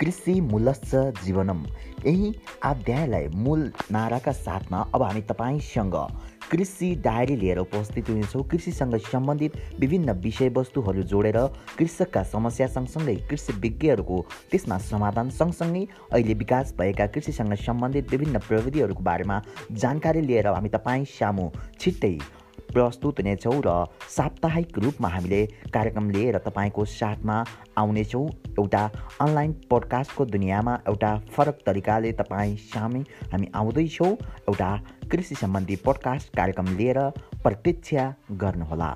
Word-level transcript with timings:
कृषि 0.00 0.40
मूलश्च 0.42 0.94
जीवनम। 1.24 1.64
यही 2.06 2.32
अध्यायलाई 2.64 3.26
मूल 3.34 3.70
नाराका 3.92 4.32
साथमा 4.34 4.78
अब 4.94 5.02
हामी 5.02 5.20
तपाईँसँग 5.30 5.94
कृषि 6.50 6.94
डायरी 7.04 7.36
लिएर 7.36 7.58
उपस्थित 7.58 8.08
हुनेछौँ। 8.08 8.42
कृषिसँग 8.48 8.96
सम्बन्धित 9.02 9.52
विभिन्न 9.80 10.12
विषयवस्तुहरू 10.20 11.02
जोडेर 11.02 11.38
कृषकका 11.78 12.22
समस्या 12.22 12.66
सँगसँगै 12.66 13.14
कृषि 13.30 13.52
विज्ञहरूको 13.60 14.20
त्यसमा 14.50 14.78
समाधान 14.78 15.30
सँगसँगै 15.30 15.86
अहिले 16.12 16.34
विकास 16.34 16.74
भएका 16.78 17.06
कृषिसँग 17.06 17.54
सम्बन्धित 17.66 18.10
विभिन्न 18.10 18.38
प्रविधिहरूको 18.48 19.02
बारेमा 19.02 19.42
जानकारी 19.72 20.20
लिएर 20.20 20.46
हामी 20.46 20.68
तपाईँ 20.68 21.04
सामु 21.10 21.50
छिट्टै 21.80 22.18
प्रस्तुत 22.76 23.20
हुनेछौँ 23.20 23.60
र 23.64 23.72
साप्ताहिक 24.12 24.78
रूपमा 24.78 25.08
हामीले 25.08 25.40
कार्यक्रम 25.74 26.10
लिएर 26.10 26.36
तपाईँको 26.46 26.84
साथमा 26.84 27.36
आउनेछौँ। 27.78 28.26
एउटा 28.60 28.82
अनलाइन 29.20 29.52
पोडकास्टको 29.70 30.24
दुनियाँमा 30.26 30.74
एउटा 30.88 31.12
फरक 31.32 31.64
तरिकाले 31.66 32.12
तपाईँ 32.20 32.56
सामे 32.68 33.00
हामी 33.32 33.48
आउँदैछौँ। 33.56 34.12
एउटा 34.48 34.70
कृषि 35.10 35.34
सम्बन्धी 35.34 35.76
पोडकास्ट 35.84 36.36
कार्यक्रम 36.36 36.76
लिएर 36.76 37.00
प्रतीक्षा 37.42 38.04
गर्नुहोला। 38.44 38.90